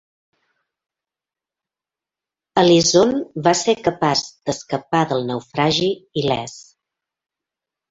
[2.63, 3.13] Ellyson
[3.49, 5.93] va ser capaç d'escapar del naufragi
[6.25, 6.59] il·lès.